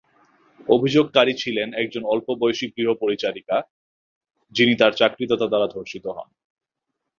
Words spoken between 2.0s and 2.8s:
অল্প বয়সী